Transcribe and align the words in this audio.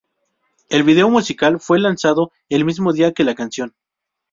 El 0.71 0.81
vídeo 0.81 1.11
musical 1.11 1.59
fue 1.59 1.77
lanzado 1.79 2.31
el 2.49 2.65
mismo 2.65 2.91
día 2.91 3.13
que 3.13 3.23
la 3.23 3.35
canción. 3.35 3.75